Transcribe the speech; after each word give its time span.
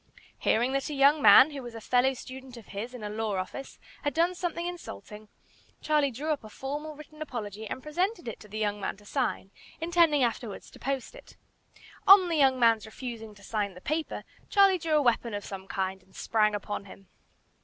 Hearing 0.39 0.71
that 0.73 0.89
a 0.89 0.95
young 0.95 1.21
man, 1.21 1.51
who 1.51 1.61
was 1.61 1.75
a 1.75 1.79
fellow 1.79 2.15
student 2.15 2.57
of 2.57 2.69
his 2.69 2.95
in 2.95 3.03
a 3.03 3.09
law 3.11 3.35
office, 3.35 3.77
had 4.01 4.15
done 4.15 4.33
something 4.33 4.65
insulting, 4.65 5.29
Charlie 5.79 6.09
drew 6.09 6.31
up 6.31 6.43
a 6.43 6.49
formal 6.49 6.95
written 6.95 7.21
apology 7.21 7.67
and 7.67 7.83
presented 7.83 8.27
it 8.27 8.39
to 8.39 8.47
the 8.47 8.57
young 8.57 8.79
man 8.79 8.97
to 8.97 9.05
sign, 9.05 9.51
intending 9.79 10.23
afterwards 10.23 10.71
to 10.71 10.79
post 10.79 11.13
it. 11.13 11.37
On 12.07 12.29
the 12.29 12.35
young 12.35 12.59
man's 12.59 12.87
refusing 12.87 13.35
to 13.35 13.43
sign 13.43 13.75
the 13.75 13.79
paper, 13.79 14.23
Charlie 14.49 14.79
drew 14.79 14.93
a 14.93 15.01
weapon 15.03 15.35
of 15.35 15.45
some 15.45 15.67
kind 15.67 16.01
and 16.01 16.15
sprang 16.15 16.55
upon 16.55 16.85
him. 16.85 17.07